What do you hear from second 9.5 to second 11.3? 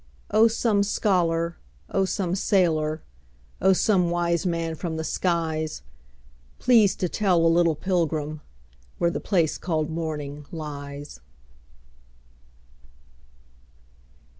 called morning lies.